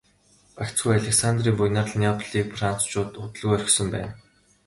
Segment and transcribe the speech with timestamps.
[0.59, 4.11] Гагцхүү Александрын буянаар л Неаполийг францчууд удалгүй орхисон байна.